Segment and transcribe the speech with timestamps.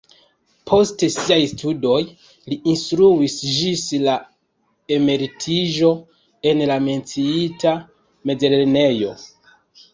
[0.69, 1.97] Post siaj studoj
[2.53, 4.17] li instruis ĝis la
[4.99, 5.93] emeritiĝo
[6.55, 7.79] en la menciita
[8.33, 9.17] mezlernejo.